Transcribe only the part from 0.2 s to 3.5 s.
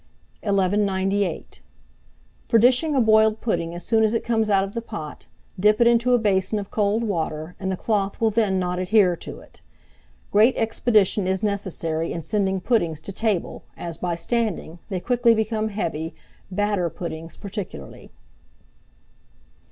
1198. For dishing a boiled